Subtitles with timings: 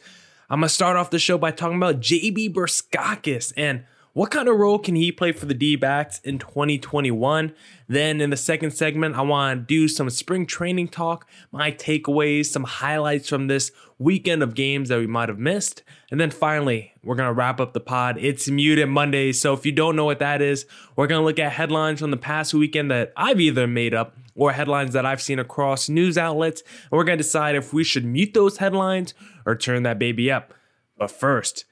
[0.49, 4.49] I'm going to start off the show by talking about JB Bukauskas and what kind
[4.49, 7.53] of role can he play for the D backs in 2021?
[7.87, 12.47] Then in the second segment, I want to do some spring training talk, my takeaways,
[12.47, 15.83] some highlights from this weekend of games that we might have missed.
[16.11, 18.17] And then finally, we're going to wrap up the pod.
[18.19, 19.33] It's Muted Monday.
[19.33, 22.11] So if you don't know what that is, we're going to look at headlines from
[22.11, 26.17] the past weekend that I've either made up or headlines that I've seen across news
[26.17, 26.63] outlets.
[26.91, 29.13] And we're going to decide if we should mute those headlines
[29.47, 30.53] or turn that baby up.
[30.99, 31.65] But first,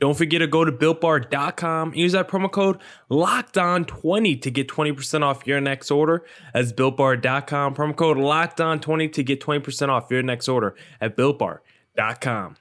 [0.00, 2.78] don't forget to go to builtbar.com use that promo code
[3.10, 6.24] LOCKEDON20 to get 20% off your next order.
[6.52, 12.56] That's builtbar.com, promo code LOCKEDON20 to get 20% off your next order at builtbar.com.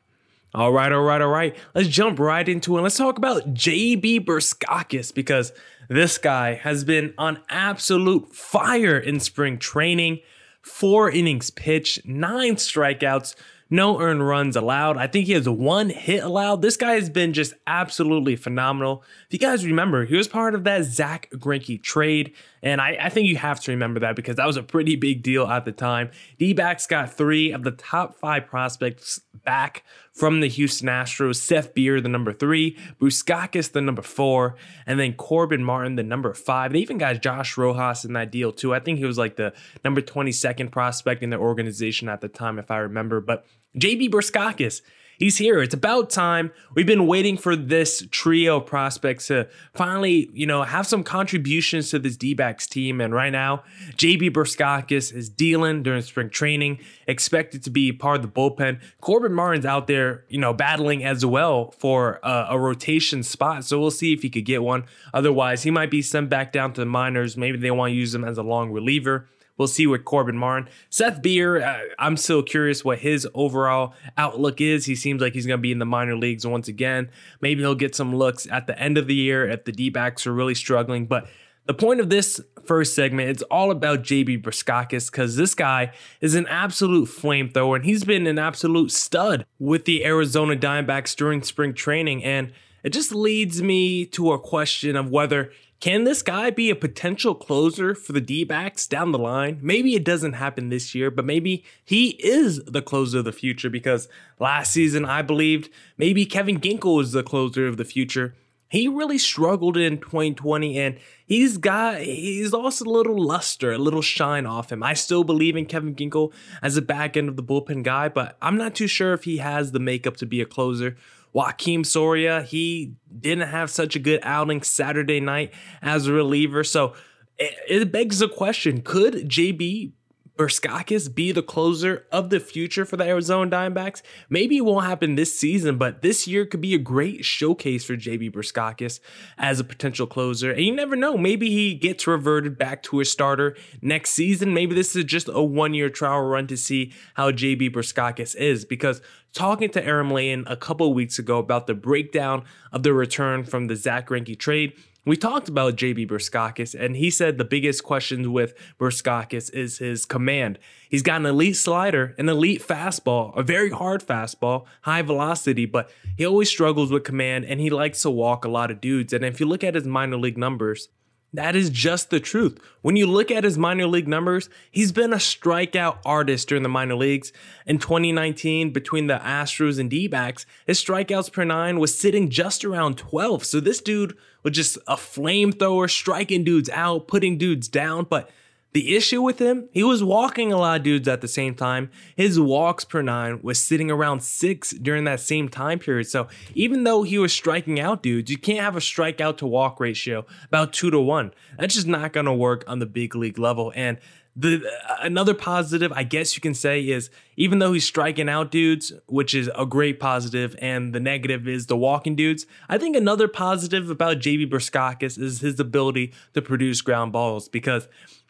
[0.55, 1.55] All right, all right, all right.
[1.73, 2.81] Let's jump right into it.
[2.81, 5.51] Let's talk about JB Bukauskas because
[5.89, 10.19] this guy has been on absolute fire in spring training.
[10.61, 13.33] Four innings pitched, nine strikeouts,
[13.69, 14.97] no earned runs allowed.
[14.97, 16.61] I think he has one hit allowed.
[16.61, 19.03] This guy has been just absolutely phenomenal.
[19.27, 22.33] If you guys remember, he was part of that Zach Greinke trade.
[22.61, 25.23] And I, I think you have to remember that because that was a pretty big
[25.23, 26.11] deal at the time.
[26.37, 29.83] D backs got three of the top five prospects back
[30.13, 35.13] from the Houston Astros Seth Beer, the number three, Bukauskas, the number four, and then
[35.13, 36.71] Corbin Martin, the number five.
[36.71, 38.73] They even got Josh Rojas in that deal too.
[38.73, 39.53] I think he was like the
[39.83, 43.19] number 22nd prospect in the organization at the time, if I remember.
[43.21, 44.81] But JB Bukauskas,
[45.17, 45.61] he's here.
[45.61, 46.51] It's about time.
[46.75, 51.89] We've been waiting for this trio of prospects to finally, you know, have some contributions
[51.91, 53.01] to this D-backs team.
[53.01, 53.63] And right now,
[53.95, 58.79] JB Bukauskas is dealing during spring training, expected to be part of the bullpen.
[59.01, 63.65] Corbin Martin's out there, you know, battling as well for a rotation spot.
[63.65, 64.85] So we'll see if he could get one.
[65.13, 67.37] Otherwise, he might be sent back down to the minors.
[67.37, 69.27] Maybe they want to use him as a long reliever.
[69.57, 70.67] We'll see with Corbin Martin.
[70.89, 74.85] Seth Beer, uh, I'm still curious what his overall outlook is.
[74.85, 77.09] He seems like he's going to be in the minor leagues once again.
[77.39, 80.25] Maybe he'll get some looks at the end of the year if the D backs
[80.25, 81.05] are really struggling.
[81.05, 81.27] But
[81.65, 86.35] the point of this first segment, it's all about JB Bukauskas because this guy is
[86.35, 91.73] an absolute flamethrower and he's been an absolute stud with the Arizona Diamondbacks during spring
[91.73, 92.23] training.
[92.23, 92.51] And
[92.83, 95.51] it just leads me to a question of whether
[95.83, 99.59] can this guy be a potential closer for the D backs down the line?
[99.61, 103.69] Maybe it doesn't happen this year, but maybe he is the closer of the future
[103.69, 104.07] because
[104.39, 108.33] last season I believed maybe Kevin Ginkel was the closer of the future.
[108.69, 114.01] He really struggled in 2020 and he's got he's lost a little luster, a little
[114.01, 114.83] shine off him.
[114.83, 118.37] I still believe in Kevin Ginkel as a back end of the bullpen guy, but
[118.41, 120.95] I'm not too sure if he has the makeup to be a closer.
[121.33, 126.63] Joakim Soria, he didn't have such a good outing Saturday night as a reliever.
[126.63, 126.93] So
[127.37, 129.93] it, it begs the question could JB
[130.37, 134.01] Bukauskas be the closer of the future for the Arizona Diamondbacks?
[134.29, 137.95] Maybe it won't happen this season, but this year could be a great showcase for
[137.95, 138.99] JB Bukauskas
[139.37, 140.51] as a potential closer.
[140.51, 144.53] And you never know, maybe he gets reverted back to a starter next season.
[144.53, 148.65] Maybe this is just a one year trial run to see how JB Bukauskas is
[148.65, 149.01] because
[149.33, 153.67] talking to Aaron Lane a couple weeks ago about the breakdown of the return from
[153.67, 154.73] the Zach Greinke trade,
[155.05, 160.05] we talked about JB Bukauskas, and he said the biggest questions with Bukauskas is his
[160.05, 160.59] command.
[160.89, 165.91] He's got an elite slider, an elite fastball, a very hard fastball, high velocity, but
[166.17, 169.11] he always struggles with command and he likes to walk a lot of dudes.
[169.11, 170.87] And if you look at his minor league numbers,
[171.33, 172.59] that is just the truth.
[172.83, 176.69] When you look at his minor league numbers, he's been a strikeout artist during the
[176.69, 177.33] minor leagues.
[177.65, 182.63] In 2019, between the Astros and D backs, his strikeouts per nine was sitting just
[182.63, 183.43] around 12.
[183.45, 188.05] So this dude was just a flamethrower, striking dudes out, putting dudes down.
[188.09, 188.29] But
[188.73, 191.91] The issue with him, he was walking a lot of dudes at the same time.
[192.15, 196.07] His walks per nine was sitting around six during that same time period.
[196.07, 199.79] So even though he was striking out dudes, you can't have a strikeout to walk
[199.79, 201.33] ratio about two to one.
[201.59, 203.71] That's just not going to work on the big league level.
[203.75, 203.99] And
[204.35, 204.63] the
[204.99, 209.35] another positive, I guess you can say, is even though he's striking out dudes, which
[209.35, 212.45] is a great positive, and the negative is the walking dudes.
[212.67, 217.87] I think another positive about JB Bukauskas is his ability to produce ground balls because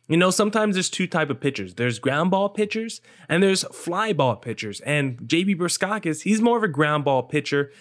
[0.10, 1.76] you know, sometimes there's two type of pitchers.
[1.76, 4.82] There's ground ball pitchers and there's fly ball pitchers.
[4.82, 7.72] And JB Bukauskas, he's more of a ground ball pitcher.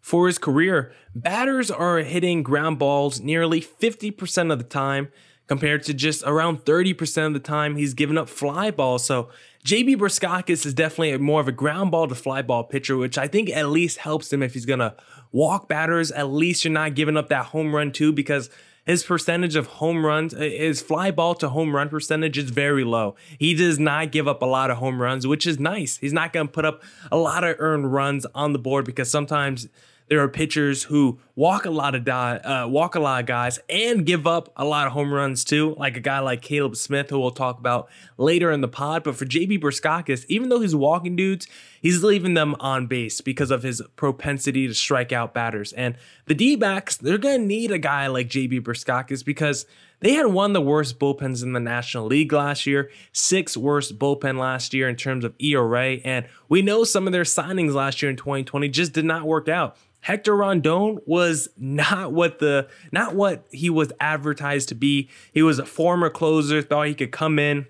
[0.00, 5.12] For his career, batters are hitting ground balls nearly 50% of the time
[5.50, 9.04] compared to just around 30% of the time he's given up fly balls.
[9.04, 9.30] So
[9.64, 13.26] JB Bukauskas is definitely more of a ground ball to fly ball pitcher, which I
[13.26, 14.94] think at least helps him if he's going to
[15.32, 16.12] walk batters.
[16.12, 18.48] At least you're not giving up that home run too, because
[18.86, 23.16] his percentage of home runs, his fly ball to home run percentage is very low.
[23.36, 25.96] He does not give up a lot of home runs, which is nice.
[25.96, 26.80] He's not going to put up
[27.10, 29.66] a lot of earned runs on the board because sometimes
[30.10, 33.58] there are pitchers who walk a lot of die, uh, walk a lot of guys
[33.70, 37.08] and give up a lot of home runs too, like a guy like Caleb Smith,
[37.08, 37.88] who we'll talk about
[38.18, 39.02] later in the pod.
[39.04, 41.46] But for JB Bukauskas, even though he's walking dudes,
[41.80, 45.72] he's leaving them on base because of his propensity to strike out batters.
[45.72, 45.96] And
[46.26, 49.64] the D backs, they're going to need a guy like JB Bukauskas because
[50.00, 53.98] they had one of the worst bullpens in the National League last year, sixth worst
[53.98, 56.00] bullpen last year in terms of ERA.
[56.04, 59.48] And we know some of their signings last year in 2020 just did not work
[59.48, 59.78] out.
[60.00, 65.08] Hector Rondon was not what the not what he was advertised to be.
[65.32, 67.66] He was a former closer, thought he could come in.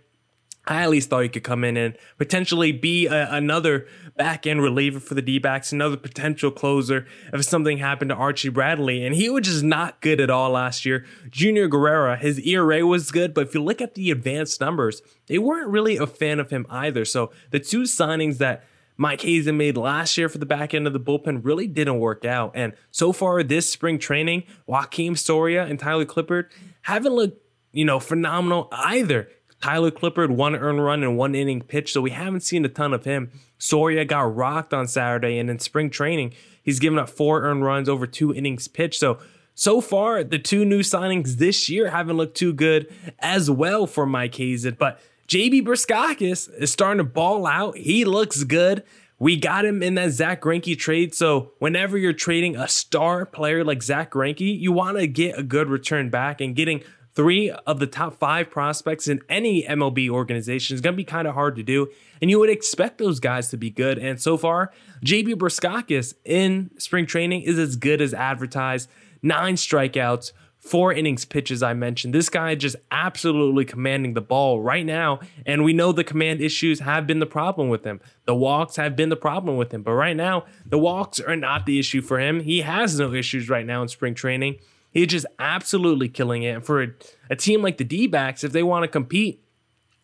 [0.67, 3.87] I at least thought he could come in and potentially be a, another
[4.17, 8.51] back end reliever for the D backs, another potential closer if something happened to Archie
[8.51, 9.05] Bradley.
[9.05, 11.07] And he was just not good at all last year.
[11.31, 15.39] Junior Guerrera, his ERA was good, but if you look at the advanced numbers, they
[15.39, 17.05] weren't really a fan of him either.
[17.05, 18.65] So the two signings that
[19.01, 22.27] Mike Hazen made last year for the back end of the bullpen really didn't work
[22.27, 22.53] out.
[22.55, 26.51] And so far this spring training, Joakim Soria and Tyler Clippard
[26.83, 27.43] haven't looked,
[27.73, 29.31] you know, phenomenal either.
[29.63, 32.93] Tyler Clippard, one earned run and one inning pitch, so we haven't seen a ton
[32.93, 33.31] of him.
[33.57, 37.89] Soria got rocked on Saturday, and in spring training, he's given up four earned runs
[37.89, 39.01] over two innings pitched.
[39.01, 39.19] So
[39.55, 44.07] so far, the two new signings this year haven't looked too good as well for
[44.07, 44.77] Mike Hazen.
[44.79, 45.01] But
[45.31, 47.77] JB Bukauskas is starting to ball out.
[47.77, 48.83] He looks good.
[49.21, 51.15] We got him in that Zach Greinke trade.
[51.15, 55.45] So whenever you're trading a star player like Zach Greinke, you want to get a
[55.45, 56.41] good return back.
[56.41, 56.83] And getting
[57.15, 61.29] three of the top five prospects in any MLB organization is going to be kind
[61.29, 61.89] of hard to do.
[62.21, 63.99] And you would expect those guys to be good.
[63.99, 64.73] And so far,
[65.05, 68.91] JB Bukauskas in spring training is as good as advertised.
[69.23, 72.15] Nine strikeouts, four innings pitches I mentioned.
[72.15, 75.21] This guy just absolutely commanding the ball right now.
[75.47, 78.01] And we know the command issues have been the problem with him.
[78.27, 79.83] The walks have been the problem with him.
[79.83, 82.41] But right now, the walks are not the issue for him.
[82.41, 84.57] He has no issues right now in spring training.
[84.91, 86.57] He's just absolutely killing it.
[86.57, 86.89] And for a,
[87.31, 89.43] a team like the D backs, if they want to compete,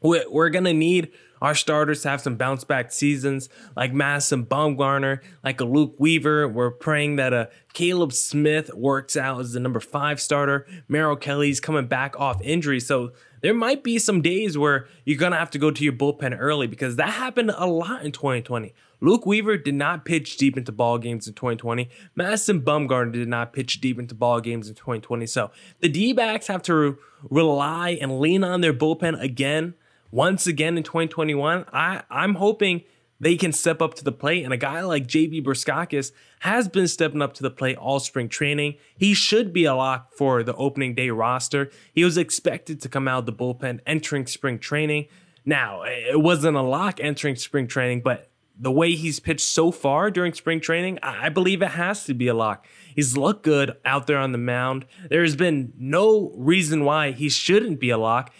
[0.00, 5.60] we're, going to need our starters have some bounce back seasons like Madison Bumgarner, like
[5.60, 6.48] a Luke Weaver.
[6.48, 10.66] We're praying that a Caleb Smith works out as the number five starter.
[10.88, 12.80] Merrill Kelly's coming back off injury.
[12.80, 13.12] So
[13.42, 16.66] there might be some days where you're to have to go to your bullpen early
[16.66, 18.72] because that happened a lot in 2020.
[19.00, 21.90] Luke Weaver did not pitch deep into ball games in 2020.
[22.14, 25.26] Madison Bumgarner did not pitch deep into ball games in 2020.
[25.26, 25.50] So
[25.80, 26.96] the D backs have to
[27.28, 29.74] rely and lean on their bullpen again
[30.10, 32.82] once again in 2021, I, I'm hoping
[33.18, 34.44] they can step up to the plate.
[34.44, 38.28] And a guy like JB Bukauskas has been stepping up to the plate all spring
[38.28, 38.76] training.
[38.96, 41.70] He should be a lock for the opening day roster.
[41.92, 45.06] He was expected to come out of the bullpen entering spring training.
[45.44, 50.10] Now, it wasn't a lock entering spring training, but the way he's pitched so far
[50.10, 52.66] during spring training, I believe it has to be a lock.
[52.94, 54.86] He's looked good out there on the mound.
[55.08, 58.32] There's been no reason why he shouldn't be a lock.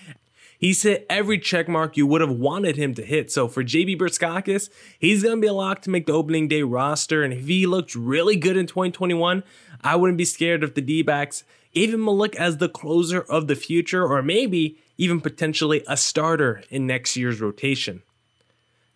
[0.58, 3.30] He's hit every check mark you would have wanted him to hit.
[3.30, 6.62] So for JB Bukauskas, he's going to be a lock to make the opening day
[6.62, 7.22] roster.
[7.22, 9.42] And if he looked really good in 2021,
[9.82, 13.20] I wouldn't be scared if the D backs gave him a look as the closer
[13.20, 18.02] of the future, or maybe even potentially a starter in next year's rotation.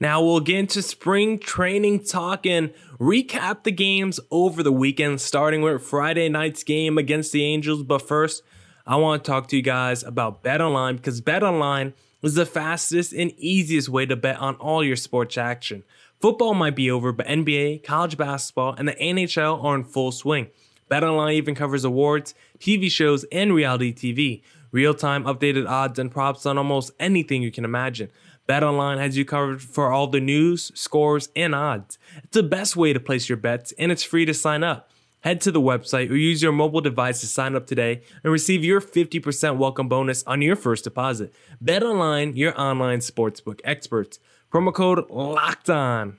[0.00, 5.60] Now we'll get into spring training talk and recap the games over the weekend, starting
[5.60, 7.82] with Friday night's game against the Angels.
[7.82, 8.42] But first,
[8.86, 13.32] I want to talk to you guys about BetOnline because BetOnline is the fastest and
[13.36, 15.84] easiest way to bet on all your sports action.
[16.20, 20.48] Football might be over, but NBA, college basketball, and the NHL are in full swing.
[20.90, 24.42] BetOnline even covers awards, TV shows, and reality TV.
[24.72, 28.08] real time updated odds and props on almost anything you can imagine.
[28.48, 31.98] BetOnline has you covered for all the news, scores, and odds.
[32.18, 34.90] It's the best way to place your bets, and it's free to sign up.
[35.20, 38.64] Head to the website or use your mobile device to sign up today and receive
[38.64, 41.34] your 50% welcome bonus on your first deposit.
[41.60, 44.18] Bet online, your online sportsbook experts.
[44.50, 46.18] Promo code LOCKED ON.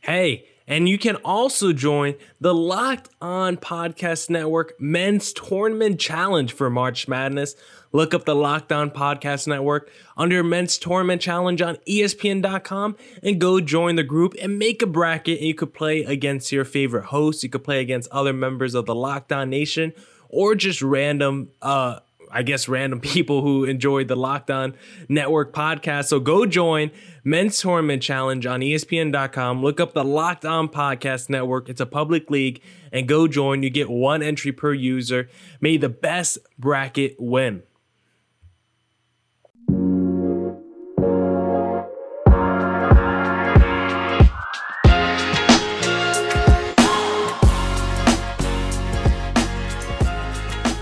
[0.00, 6.68] Hey, and you can also join the Locked On Podcast Network Men's Tournament Challenge for
[6.68, 7.54] March Madness.
[7.92, 13.60] Look up the Locked On Podcast Network under Men's Tournament Challenge on ESPN.com and go
[13.60, 15.38] join the group and make a bracket.
[15.38, 17.42] And you could play against your favorite hosts.
[17.42, 19.92] You could play against other members of the Locked On Nation
[20.28, 24.74] or just random uh I guess random people who enjoyed the Locked On
[25.08, 26.06] Network podcast.
[26.06, 26.90] So go join
[27.24, 29.62] Men's Tournament Challenge on ESPN.com.
[29.62, 31.68] Look up the Locked On Podcast Network.
[31.68, 32.60] It's a public league
[32.92, 33.62] and go join.
[33.62, 35.28] You get one entry per user.
[35.60, 37.62] May the best bracket win.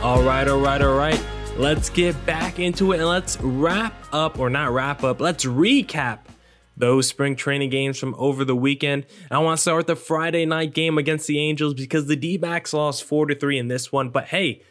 [0.05, 1.34] All right, all right, all right.
[1.57, 6.19] Let's get back into it and let's wrap up, or not wrap up, let's recap
[6.77, 9.07] those spring training games from over the weekend.
[9.31, 12.37] I want to start with the Friday night game against the Angels because the D
[12.37, 14.09] backs lost 4 to 3 in this one.
[14.09, 14.63] But hey,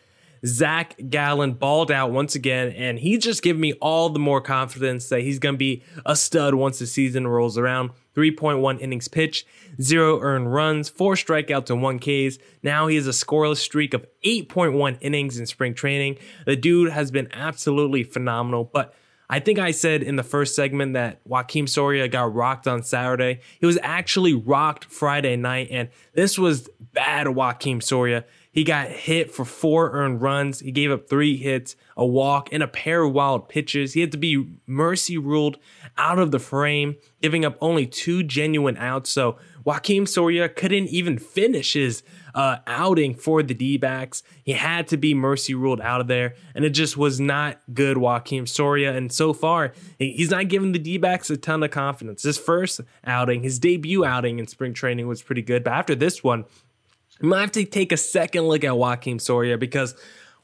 [0.46, 5.10] Zach Gallen balled out once again, and he's just giving me all the more confidence
[5.10, 7.92] that he's going to be a stud once the season rolls around.
[8.16, 9.48] 3.1 innings pitched,
[9.82, 12.38] zero earned runs, four strikeouts, and one Ks.
[12.62, 16.18] Now he has a scoreless streak of 8.1 innings in spring training.
[16.46, 18.94] The dude has been absolutely phenomenal, but
[19.30, 23.40] I think I said in the first segment that Joakim Soria got rocked on Saturday.
[23.60, 28.26] He was actually rocked Friday night, and this was bad Joakim Soria.
[28.54, 30.60] He got hit for four earned runs.
[30.60, 33.94] He gave up three hits, a walk, and a pair of wild pitches.
[33.94, 35.58] He had to be mercy ruled
[35.98, 39.10] out of the frame, giving up only two genuine outs.
[39.10, 42.04] So Joakim Soria couldn't even finish his
[42.36, 44.22] uh, outing for the D backs.
[44.44, 47.98] He had to be mercy ruled out of there, and it just was not good,
[47.98, 48.96] Joakim Soria.
[48.96, 52.22] And so far, he's not giving the D backs a ton of confidence.
[52.22, 56.24] His first outing, his debut outing in spring training was pretty good, but after this
[56.24, 56.46] one,
[57.22, 59.96] you might have to take a second look at Joakim Soria because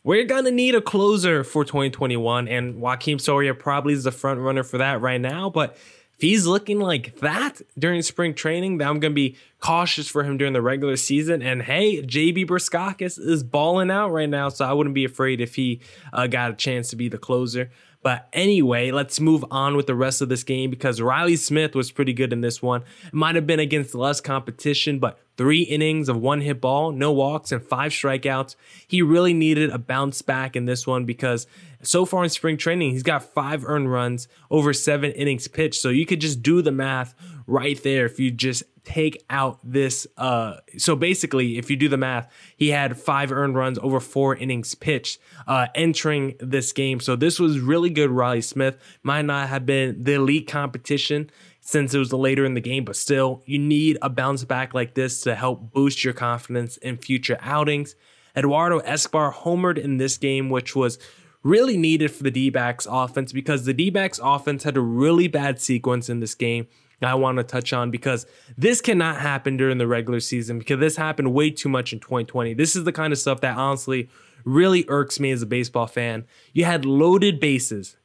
[0.04, 4.64] we're gonna need a closer for 2021, and Joakim Soria probably is the front runner
[4.64, 5.50] for that right now.
[5.50, 5.78] But
[6.16, 10.38] if he's looking like that during spring training, then I'm gonna be cautious for him
[10.38, 11.42] during the regular season.
[11.42, 15.56] And hey, JB Bukauskas is balling out right now, so I wouldn't be afraid if
[15.56, 15.82] he
[16.14, 17.72] uh, got a chance to be the closer.
[18.01, 21.91] But anyway, let's move on with the rest of this game because Riley Smith was
[21.91, 22.84] pretty good in this one.
[23.06, 27.12] It might have been against less competition, but three innings of one hit ball, no
[27.12, 28.56] walks, and five strikeouts.
[28.88, 31.46] He really needed a bounce back in this one because
[31.82, 35.82] so far in spring training, he's got five earned runs over seven innings pitched.
[35.82, 37.13] So you could just do the math
[37.48, 41.98] right there if you just take out this uh so basically if you do the
[41.98, 42.27] math
[42.58, 47.00] he had five earned runs over four innings pitched uh entering this game.
[47.00, 48.77] So this was really good riley smith.
[49.03, 51.29] Might not have been the elite competition
[51.62, 54.96] since it was later in the game but still you need a bounce back like
[54.96, 57.96] this to help boost your confidence in future outings.
[58.36, 60.98] Eduardo escobar homered in this game which was
[61.43, 66.10] really needed for the d-backs offense because the d-backs offense had a really bad sequence
[66.10, 66.67] in this game
[67.01, 68.25] I want to touch on because
[68.58, 72.53] this cannot happen during the regular season because this happened way too much in 2020.
[72.53, 74.10] This is the kind of stuff that honestly
[74.44, 76.25] really irks me as a baseball fan.
[76.53, 77.96] You had loaded bases,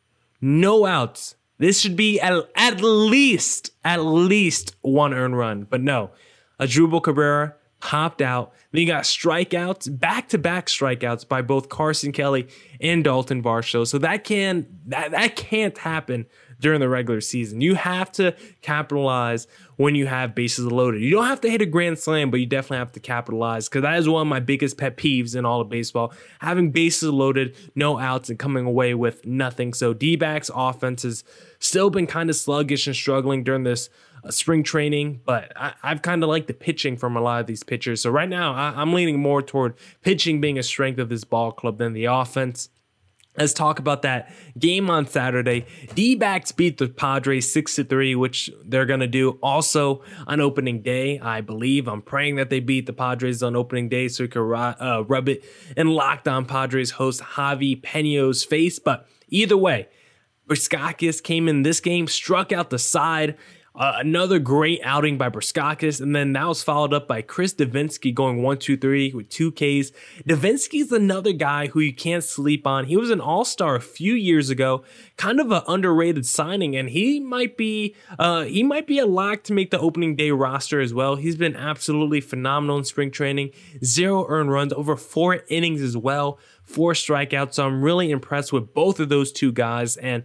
[0.41, 1.37] no outs.
[1.59, 5.65] This should be at, at least, at least one earned run.
[5.65, 6.11] But no,
[6.61, 8.53] Asdrubal Cabrera popped out.
[8.73, 12.49] Then you got strikeouts, back to back strikeouts by both Carson Kelly
[12.81, 13.87] and Dalton Varsho.
[13.87, 16.27] So that can that that can't happen
[16.65, 17.61] during the regular season.
[17.61, 21.03] You have to capitalize when you have bases loaded.
[21.03, 23.83] You don't have to hit a grand slam, but you definitely have to capitalize because
[23.83, 26.15] that is one of my biggest pet peeves in all of baseball.
[26.41, 29.75] Having bases loaded, no outs, and coming away with nothing.
[29.75, 31.23] So D backs offense has
[31.59, 33.91] still been kind of sluggish and struggling during this
[34.25, 37.47] uh, spring training, but I, have kind of liked the pitching from a lot of
[37.47, 38.01] these pitchers.
[38.01, 41.53] So right now, I, I'm leaning more toward pitching being a strength of this ball
[41.53, 42.71] club than the offense.
[43.37, 45.67] Let's talk about that game on Saturday.
[45.95, 50.41] D backs beat the Padres 6 to 3, which they're going to do also on
[50.41, 51.89] opening day, I believe.
[51.89, 55.29] I'm praying that they beat the Padres on opening day so we can uh, rub
[55.29, 55.45] it
[55.77, 58.79] in locked on Padres host Javi Pena's face.
[58.79, 59.89] But either way,
[60.49, 63.37] Bukauskas came in this game, struck out the side
[63.77, 68.15] Uh, another great outing by Bukauskas, and then that was followed up by Chris Devenski
[68.15, 69.91] going one, two, three with two Ks.
[70.29, 72.85] Devenski's another guy who you can't sleep on.
[72.85, 74.85] He was an All Star a few years ago,
[75.17, 79.43] kind of an underrated signing, and he might be uh, he might be a lock
[79.45, 81.17] to make the opening day roster as well.
[81.17, 83.51] He's been absolutely phenomenal in spring training,
[83.85, 87.55] zero earned runs, over four innings as well, four strikeouts.
[87.55, 90.23] So I'm really impressed with both of those two guys, and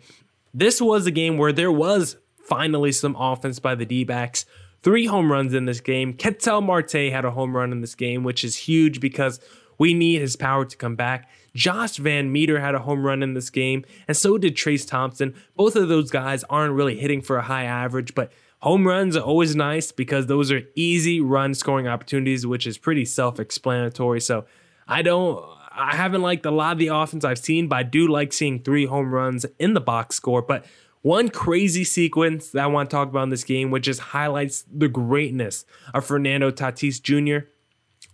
[0.53, 2.15] this was a game where there was
[2.49, 4.45] finally some offense by the D backs.
[4.81, 6.13] Three home runs in this game.
[6.13, 9.39] Ketel Marte had a home run in this game, which is huge because
[9.77, 11.29] we need his power to come back.
[11.55, 15.33] Josh VanMeter had a home run in this game, and so did Trayce Thompson.
[15.55, 19.23] Both of those guys aren't really hitting for a high average, but home runs are
[19.23, 24.21] always nice because those are easy run scoring opportunities, which is pretty self explanatory.
[24.21, 24.45] So
[24.87, 25.43] I don't.
[25.71, 28.59] I haven't liked a lot of the offense I've seen, but I do like seeing
[28.61, 30.41] three home runs in the box score.
[30.41, 30.65] But
[31.01, 34.65] one crazy sequence that I want to talk about in this game, which just highlights
[34.71, 37.47] the greatness of Fernando Tatis Jr.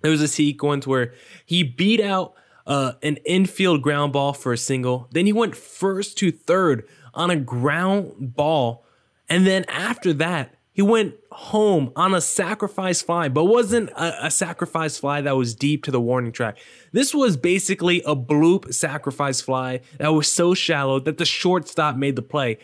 [0.01, 1.13] There was a sequence where
[1.45, 2.35] he beat out
[2.67, 5.07] uh, an infield ground ball for a single.
[5.11, 8.85] Then he went first to third on a ground ball.
[9.29, 14.29] And then after that, he went home on a sacrifice fly, but wasn't a, a,
[14.29, 16.57] sacrifice fly that was deep to the warning track.
[16.91, 22.17] This was basically a bloop sacrifice fly that was so shallow that the shortstop made
[22.17, 22.57] the play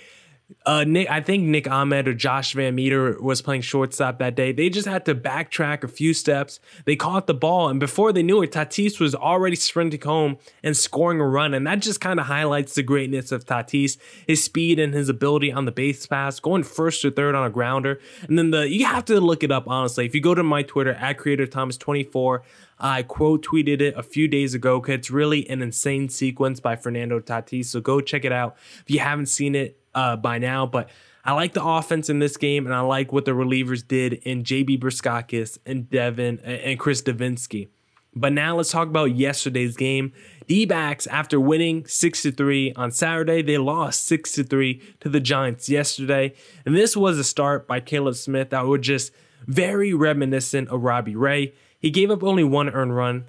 [0.66, 4.52] uh, Nick, I think Nick Ahmed or Josh VanMeter was playing shortstop that day.
[4.52, 6.60] They just had to backtrack a few steps.
[6.86, 10.76] They caught the ball, and before they knew it, Tatis was already sprinting home and
[10.76, 11.54] scoring a run.
[11.54, 15.52] And that just kind of highlights the greatness of Tatis, his speed and his ability
[15.52, 18.00] on the base pass, going first or third on a grounder.
[18.28, 20.06] And then the you have to look it up honestly.
[20.06, 22.44] If you go to my Twitter at Creator Thomas 24,
[22.80, 26.76] I quote tweeted it a few days ago because it's really an insane sequence by
[26.76, 27.66] Fernando Tatis.
[27.66, 30.66] So go check it out if you haven't seen it uh, by now.
[30.66, 30.90] But
[31.24, 34.44] I like the offense in this game, and I like what the relievers did in
[34.44, 37.70] JB Bukauskas and Devin and Chris Devenski.
[38.14, 40.12] But now let's talk about yesterday's game.
[40.48, 45.70] D backs, after winning 6 3 on Saturday, they lost 6 3 to the Giants
[45.70, 46.34] yesterday.
[46.66, 49.14] And this was a start by Caleb Smith that was just
[49.48, 51.54] very reminiscent of Robbie Ray.
[51.80, 53.26] He gave up only one earned run.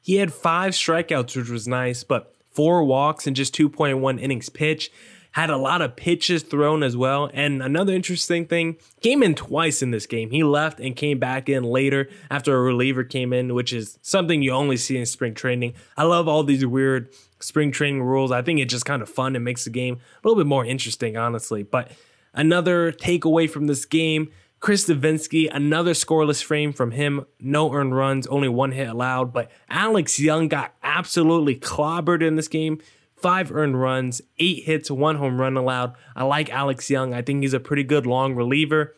[0.00, 4.90] He had five strikeouts, which was nice, but four walks and just 2.1 innings pitched
[5.32, 7.30] had a lot of pitches thrown as well.
[7.32, 10.30] And another interesting thing, came in twice in this game.
[10.30, 14.42] He left and came back in later after a reliever came in, which is something
[14.42, 15.74] you only see in spring training.
[15.96, 17.08] I love all these weird
[17.40, 18.30] spring training rules.
[18.30, 19.34] I think it's just kind of fun.
[19.34, 21.62] It makes the game a little bit more interesting, honestly.
[21.62, 21.90] But
[22.34, 24.30] another takeaway from this game.
[24.60, 27.26] Chris Devenski, another scoreless frame from him.
[27.40, 29.32] No earned runs, only one hit allowed.
[29.32, 32.80] But Alex Young got absolutely clobbered in this game
[33.22, 35.94] five earned runs, eight hits, one home run allowed.
[36.14, 37.14] I like Alex Young.
[37.14, 38.94] I think he's a pretty good long reliever,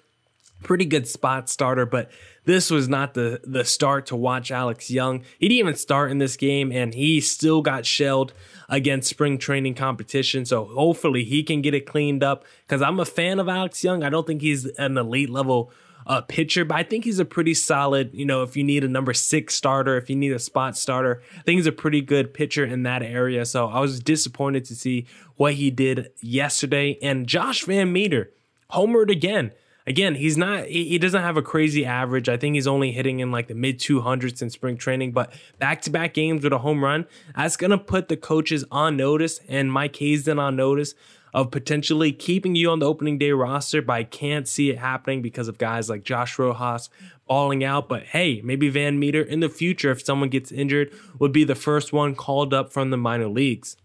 [0.63, 2.11] pretty good spot starter, but
[2.47, 5.23] this was not the the start to watch Alex Young.
[5.39, 8.33] He didn't even start in this game, and he still got shelled
[8.69, 10.45] against spring training competition.
[10.45, 12.45] So hopefully he can get it cleaned up.
[12.67, 14.03] Because I'm a fan of Alex Young.
[14.03, 15.71] I don't think he's an elite level
[16.07, 18.11] uh, pitcher, but I think he's a pretty solid.
[18.13, 21.23] You know, if you need a number six starter, if you need a spot starter,
[21.39, 23.45] I think he's a pretty good pitcher in that area.
[23.45, 26.99] So I was disappointed to see what he did yesterday.
[27.03, 28.29] And Josh VanMeter
[28.73, 29.53] homered again.
[29.87, 32.31] Again, he's not, he doesn't have a crazy average.
[32.31, 35.83] I think he's only hitting in like the mid 200s in spring training, but back
[35.83, 37.05] to back games with a home run,
[37.37, 40.95] that's going to put the coaches on notice and Mike Hazen on notice
[41.35, 45.21] of potentially keeping you on the opening day roster, but I can't see it happening
[45.21, 46.89] because of guys like Josh Rojas
[47.27, 47.89] balling out.
[47.89, 51.93] But hey, maybe VanMeter in the future, if someone gets injured, would be the first
[51.93, 53.77] one called up from the minor leagues.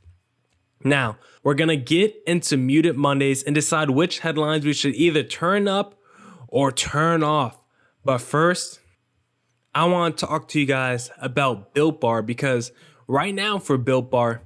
[0.83, 5.23] Now, we're going to get into Muted Mondays and decide which headlines we should either
[5.23, 5.99] turn up
[6.47, 7.59] or turn off.
[8.05, 8.79] But first,
[9.73, 12.71] I want to talk to you guys about Built Bar because
[13.07, 14.43] right now for Built Bar,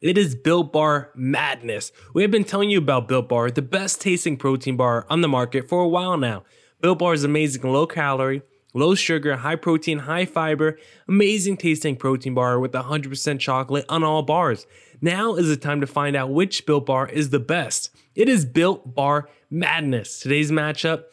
[0.00, 1.92] it is Built Bar madness.
[2.14, 5.28] We have been telling you about Built Bar, the best tasting protein bar on the
[5.28, 6.44] market for a while now.
[6.80, 8.42] Built Bar is amazing low calorie,
[8.74, 10.78] low sugar, high protein, high fiber,
[11.08, 14.66] amazing tasting protein bar with 100% chocolate on all bars.
[15.00, 17.94] Now is the time to find out which Built Bar is the best.
[18.14, 20.20] It is Built Bar madness.
[20.20, 21.04] Today's matchup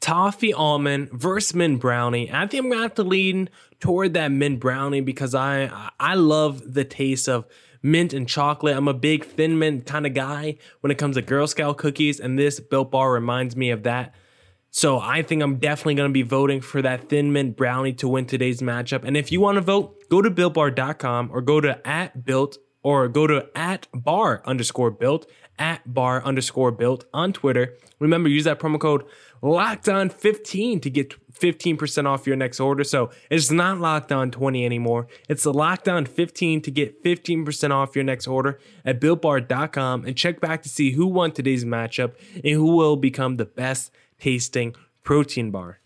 [0.00, 2.30] toffee almond versus mint brownie.
[2.32, 6.74] I think I'm gonna have to lean toward that mint brownie because I I love
[6.74, 7.46] the taste of
[7.82, 8.76] mint and chocolate.
[8.76, 12.20] I'm a big thin mint kind of guy when it comes to Girl Scout cookies,
[12.20, 14.14] and this Built Bar reminds me of that.
[14.70, 18.08] So I think I'm definitely going to be voting for that thin mint brownie to
[18.08, 19.02] win today's matchup.
[19.04, 23.08] And if you want to vote, go to builtbar.com or go to at built or
[23.08, 27.76] go to at bar underscore built at bar underscore built on Twitter.
[27.98, 29.04] Remember, use that promo code
[29.42, 32.84] locked on 15 to get 15% off your next order.
[32.84, 35.06] So it's not locked on 20 anymore.
[35.28, 40.40] It's locked on 15 to get 15% off your next order at builtbar.com and check
[40.40, 44.74] back to see who won today's matchup and who will become the best tasting
[45.04, 45.78] protein bar.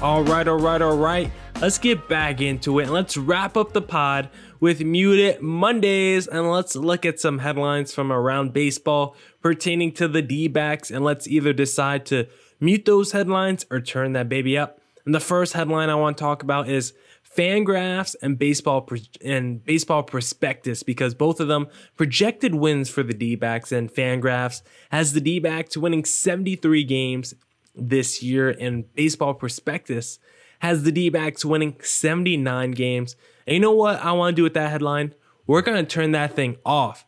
[0.00, 1.28] All right, all right, all right.
[1.60, 4.30] Let's get back into it let's wrap up the pod
[4.60, 10.22] with Muted Mondays and let's look at some headlines from around baseball pertaining to the
[10.22, 12.28] D backs and let's either decide to
[12.60, 14.78] mute those headlines or turn that baby up.
[15.04, 16.92] And the first headline I want to talk about is
[17.36, 18.88] Fangraphs and baseball
[19.24, 25.12] and baseball prospectus because both of them projected wins for the D-backs and Fangraphs has
[25.12, 27.34] the D-backs winning 73 games
[27.78, 30.18] this year, in Baseball Prospectus
[30.60, 33.16] has the D backs winning 79 games.
[33.46, 35.14] And you know what I want to do with that headline?
[35.46, 37.06] We're going to turn that thing off.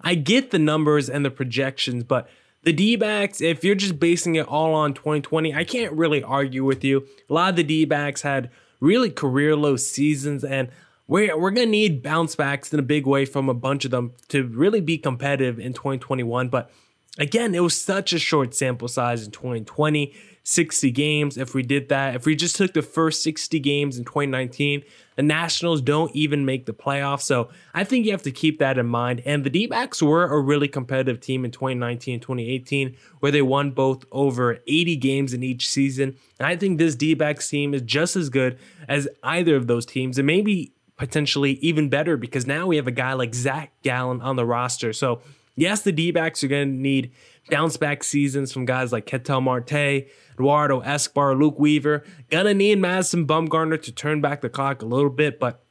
[0.00, 2.28] I get the numbers and the projections, but
[2.62, 6.64] the D backs, if you're just basing it all on 2020, I can't really argue
[6.64, 7.06] with you.
[7.28, 10.68] A lot of the D backs had really career low seasons, and
[11.06, 13.90] we're, we're going to need bounce backs in a big way from a bunch of
[13.90, 16.48] them to really be competitive in 2021.
[16.48, 16.70] But
[17.16, 21.36] Again, it was such a short sample size in 2020, 60 games.
[21.36, 24.82] If we did that, if we just took the first 60 games in 2019,
[25.16, 27.22] the Nationals don't even make the playoffs.
[27.22, 29.20] So I think you have to keep that in mind.
[29.26, 33.42] And the D backs were a really competitive team in 2019 and 2018, where they
[33.42, 36.16] won both over 80 games in each season.
[36.38, 39.84] And I think this D backs team is just as good as either of those
[39.84, 44.20] teams, and maybe potentially even better because now we have a guy like Zach Gallen
[44.20, 44.92] on the roster.
[44.92, 45.20] So
[45.58, 47.10] Yes, the D backs are going to need
[47.50, 52.04] bounce back seasons from guys like Ketel Marte, Eduardo Escobar, Luke Weaver.
[52.30, 55.64] Gonna need Madison Bumgarner to turn back the clock a little bit, but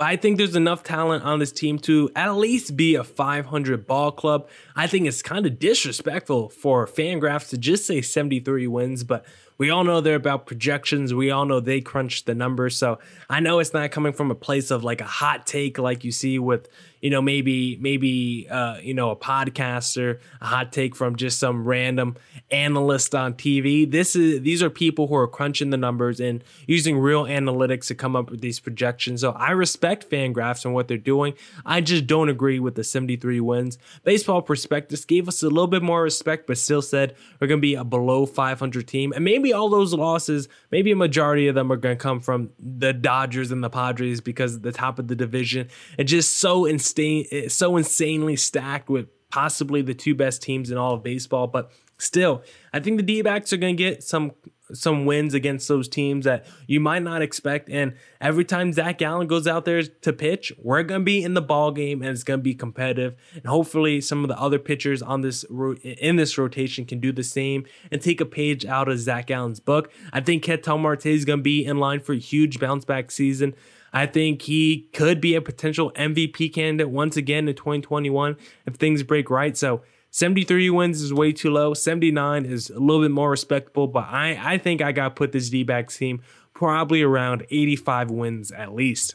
[0.00, 4.10] I think there's enough talent on this team to at least be a 500 ball
[4.10, 4.48] club.
[4.74, 9.24] I think it's kind of disrespectful for Fangraphs to just say 73 wins, but
[9.56, 11.14] we all know they're about projections.
[11.14, 12.76] We all know they crunch the numbers.
[12.76, 12.98] So
[13.30, 16.10] I know it's not coming from a place of like a hot take like you
[16.10, 16.68] see with,
[17.04, 21.68] you know, maybe maybe uh, you know a podcaster, a hot take from just some
[21.68, 22.16] random
[22.50, 23.88] analyst on TV.
[23.88, 27.94] This is these are people who are crunching the numbers and using real analytics to
[27.94, 29.20] come up with these projections.
[29.20, 31.34] So I respect Fangraphs and what they're doing.
[31.66, 33.76] I just don't agree with the 73 wins.
[34.04, 37.62] Baseball Prospectus gave us a little bit more respect, but still said we're going to
[37.62, 41.70] be a below 500 team, and maybe all those losses, maybe a majority of them
[41.70, 45.14] are going to come from the Dodgers and the Padres because the top of the
[45.14, 50.70] division, and just so insane insane, so insanely stacked with possibly the two best teams
[50.70, 51.46] in all of baseball.
[51.46, 54.32] But still, I think the D backs are going to get some
[54.72, 57.68] some wins against those teams that you might not expect.
[57.68, 61.34] And every time Zach Gallen goes out there to pitch, we're going to be in
[61.34, 63.14] the ball game and it's going to be competitive.
[63.34, 65.44] And hopefully, some of the other pitchers on this
[65.82, 69.60] in this rotation can do the same and take a page out of Zach Gallen's
[69.60, 69.92] book.
[70.12, 73.10] I think Ketel Marte is going to be in line for a huge bounce back
[73.10, 73.54] season.
[73.94, 79.04] I think he could be a potential MVP candidate once again in 2021 if things
[79.04, 79.56] break right.
[79.56, 81.74] So 73 wins is way too low.
[81.74, 85.48] 79 is a little bit more respectable, but I, I think I got put this
[85.48, 86.22] D backs team
[86.54, 89.14] probably around 85 wins at least.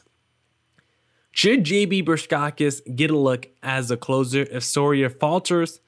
[1.30, 5.80] Should JB Bukauskas get a look as a closer if Soria falters?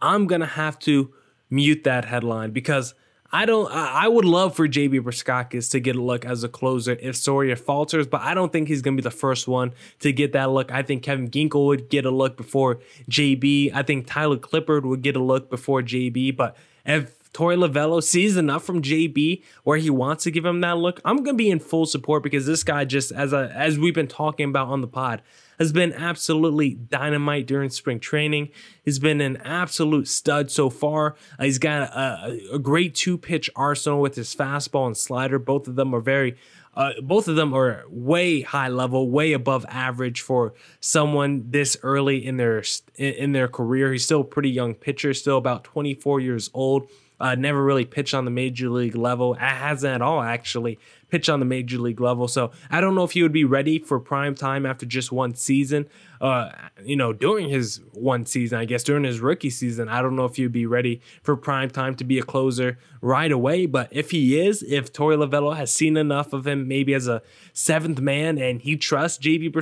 [0.00, 1.12] I'm going to have to
[1.50, 2.94] mute that headline because–
[3.36, 3.70] I don't.
[3.70, 7.54] I would love for JB Bukauskas to get a look as a closer if Soria
[7.54, 10.50] falters, but I don't think he's going to be the first one to get that
[10.50, 10.72] look.
[10.72, 12.78] I think Kevin Ginkel would get a look before
[13.10, 13.74] JB.
[13.74, 16.34] I think Tyler Clippard would get a look before JB.
[16.34, 20.78] But if Torey Lovullo sees enough from JB where he wants to give him that
[20.78, 23.94] look, I'm to be in full support because this guy just as a as we've
[23.94, 25.20] been talking about on the pod
[25.58, 28.48] has been absolutely dynamite during spring training.
[28.82, 31.14] He's been an absolute stud so far.
[31.38, 35.38] Uh, he's got a, a great two pitch arsenal with his fastball and slider.
[35.38, 36.36] Both of them are very
[36.74, 42.24] uh, both of them are way high level, way above average for someone this early
[42.24, 42.62] in their
[42.96, 43.92] in their career.
[43.92, 46.88] He's still a pretty young pitcher, still about 24 years old.
[47.18, 49.34] Uh, never really pitched on the major league level.
[49.34, 50.78] Hasn't at all actually
[51.10, 52.28] pitch on the major league level.
[52.28, 55.34] So I don't know if he would be ready for prime time after just one
[55.34, 55.86] season.
[56.20, 56.50] Uh,
[56.82, 60.24] you know, during his one season, I guess during his rookie season, I don't know
[60.24, 63.66] if he would be ready for prime time to be a closer right away.
[63.66, 67.22] But if he is, if Torey Lovullo has seen enough of him, maybe as a
[67.52, 69.52] seventh man, and he trusts JB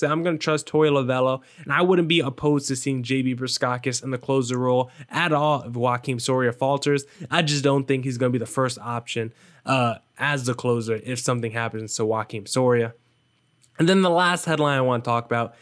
[0.00, 3.38] then I'm going to trust Torey Lovullo, and I wouldn't be opposed to seeing JB
[3.38, 7.04] Bukauskas in the closer role at all if Joakim Soria falters.
[7.30, 9.32] I just don't think he's going to be the first option
[9.66, 12.94] uh, as the closer if something happens to Joakim Soria.
[13.78, 15.54] And then the last headline I want to talk about.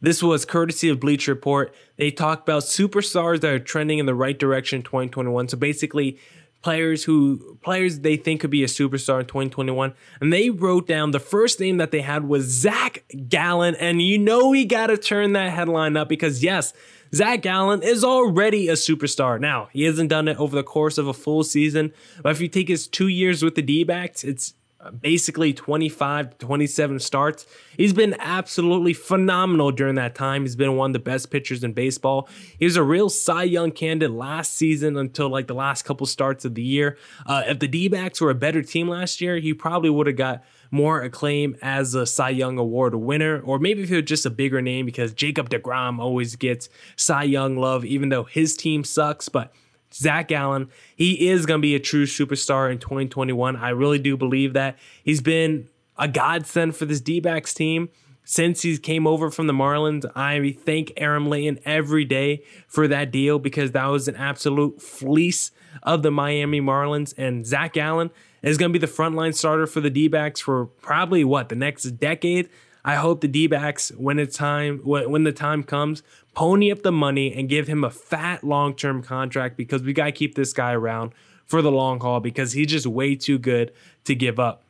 [0.00, 1.74] This was courtesy of Bleacher Report.
[1.96, 5.48] They talk about superstars that are trending in the right direction in 2021.
[5.48, 6.18] So basically,
[6.66, 11.12] players who players they think could be a superstar in 2021 and they wrote down
[11.12, 14.96] the first name that they had was Zach Gallen and you know we got to
[14.96, 16.72] turn that headline up because yes
[17.14, 19.38] Zach Gallen is already a superstar.
[19.40, 22.48] Now, he hasn't done it over the course of a full season, but if you
[22.48, 24.54] take his two years with the D backs, it's
[24.90, 27.46] basically 25 to 27 starts.
[27.76, 30.42] He's been absolutely phenomenal during that time.
[30.42, 32.28] He's been one of the best pitchers in baseball.
[32.58, 36.44] He was a real Cy Young candidate last season until like the last couple starts
[36.44, 36.96] of the year.
[37.26, 40.16] Uh, if the D backs were a better team last year, he probably would have
[40.16, 44.26] got more acclaim as a Cy Young Award winner, or maybe if he was just
[44.26, 48.84] a bigger name because Jacob DeGrom always gets Cy Young love, even though his team
[48.84, 49.28] sucks.
[49.28, 49.52] But
[49.96, 50.68] Zach Gallen.
[50.96, 53.56] he is going to be a true superstar in 2021.
[53.56, 54.78] I really do believe that.
[55.02, 57.88] He's been a godsend for this D backs team
[58.24, 60.04] since he came over from the Marlins.
[60.14, 65.52] I thank Aram Leighton every day for that deal because that was an absolute fleece
[65.82, 67.14] of the Miami Marlins.
[67.16, 68.10] And Zach Gallen
[68.42, 71.54] is going to be the frontline starter for the D backs for probably what, the
[71.54, 72.50] next decade?
[72.86, 76.92] I hope the D backs, when it's time, when the time comes, pony up the
[76.92, 80.52] money and give him a fat long term contract because we got to keep this
[80.52, 81.12] guy around
[81.46, 83.72] for the long haul because he's just way too good
[84.04, 84.62] to give up.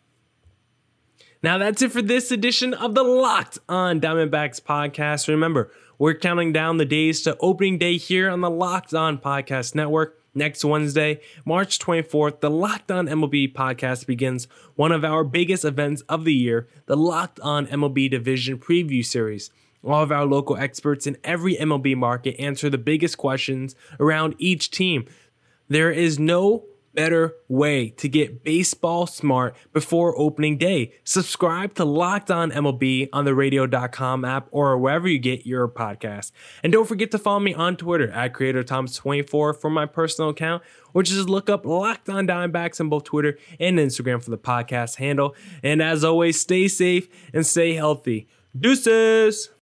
[1.42, 5.28] Now that's it for this edition of the Locked on Diamondbacks podcast.
[5.28, 9.74] Remember, we're counting down the days to opening day here on the Locked on Podcast
[9.74, 10.18] Network.
[10.36, 16.02] Next Wednesday, March 24th, the Locked On MLB podcast begins one of our biggest events
[16.10, 19.48] of the year, the Locked On MLB Division Preview Series.
[19.82, 24.70] All of our local experts in every MLB market answer the biggest questions around each
[24.70, 25.06] team.
[25.68, 26.66] There is no
[26.96, 30.94] better way to get baseball smart before opening day.
[31.04, 36.32] Subscribe to Locked On MLB on the radio.com app or wherever you get your podcast.
[36.64, 40.62] And don't forget to follow me on Twitter at CreatorThomas24 for my personal account,
[40.94, 44.96] or just look up Locked On Diamondbacks on both Twitter and Instagram for the podcast
[44.96, 45.36] handle.
[45.62, 48.26] And as always, stay safe and stay healthy.
[48.58, 49.50] Deuces!